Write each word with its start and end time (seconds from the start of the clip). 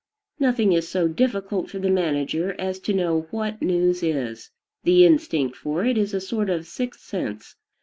Nothing 0.39 0.73
is 0.73 0.89
so 0.89 1.07
difficult 1.07 1.69
for 1.69 1.77
the 1.77 1.91
manager 1.91 2.55
as 2.59 2.79
to 2.79 2.91
know 2.95 3.27
what 3.29 3.61
news 3.61 4.01
is: 4.01 4.49
the 4.83 5.05
instinct 5.05 5.55
for 5.55 5.85
it 5.85 5.95
is 5.95 6.15
a 6.15 6.19
sort 6.19 6.49
of 6.49 6.65
sixth 6.65 7.01
sense. 7.01 7.55